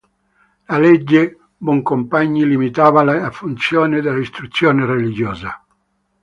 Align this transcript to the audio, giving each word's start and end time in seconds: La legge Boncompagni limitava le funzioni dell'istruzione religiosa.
La 0.69 0.79
legge 0.79 1.37
Boncompagni 1.59 2.47
limitava 2.47 3.03
le 3.03 3.29
funzioni 3.29 4.01
dell'istruzione 4.01 4.83
religiosa. 4.83 5.63